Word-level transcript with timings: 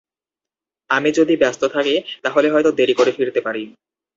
আমি 0.89 1.09
যদি 1.11 1.33
ব্যস্ত 1.37 1.61
থাকি 1.75 1.95
তাহলে 2.23 2.47
হয়ত 2.49 2.67
দেরি 2.79 2.93
করে 2.93 3.11
ফিরতে 3.11 3.39
পারি। 3.41 3.63